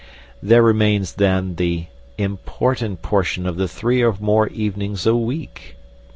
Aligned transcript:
There 0.41 0.63
remains, 0.63 1.13
then, 1.13 1.57
the 1.57 1.85
important 2.17 3.03
portion 3.03 3.45
of 3.45 3.57
the 3.57 3.67
three 3.67 4.01
or 4.01 4.15
more 4.19 4.47
evenings 4.47 5.05
a 5.05 5.15
week. 5.15 5.75